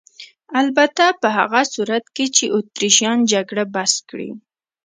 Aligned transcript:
البته 0.61 1.03
په 1.21 1.27
هغه 1.37 1.61
صورت 1.73 2.05
کې 2.15 2.25
چې 2.35 2.45
اتریشیان 2.57 3.17
جګړه 3.33 3.63
بس 3.73 3.93
کړي. 4.09 4.29